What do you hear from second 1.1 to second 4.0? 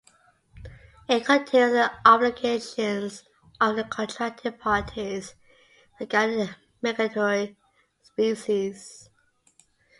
contains the obligations of the